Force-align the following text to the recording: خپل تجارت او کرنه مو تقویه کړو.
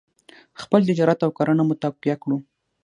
خپل 0.61 0.79
تجارت 0.89 1.19
او 1.25 1.31
کرنه 1.37 1.63
مو 1.67 1.73
تقویه 1.83 2.15
کړو. 2.23 2.37